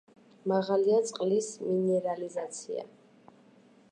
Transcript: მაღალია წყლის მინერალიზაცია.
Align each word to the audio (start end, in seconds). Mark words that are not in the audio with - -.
მაღალია 0.51 1.01
წყლის 1.09 1.51
მინერალიზაცია. 1.67 2.87